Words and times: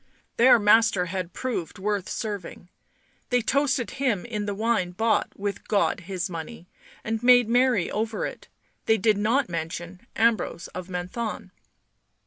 Their 0.37 0.57
master 0.57 1.05
had 1.05 1.31
proved 1.31 1.77
worth 1.77 2.09
serving. 2.09 2.69
They 3.29 3.43
toasted 3.43 3.91
him 3.91 4.25
in 4.25 4.47
the 4.47 4.55
wine 4.55 4.93
bought 4.93 5.31
with 5.37 5.67
God 5.67 5.99
His 5.99 6.27
money 6.27 6.67
and 7.03 7.21
made 7.21 7.47
merry 7.47 7.91
over 7.91 8.25
it; 8.25 8.47
they 8.87 8.97
did 8.97 9.19
not 9.19 9.47
mention 9.47 10.07
Ambrose 10.15 10.67
of 10.69 10.89
Menthon. 10.89 11.51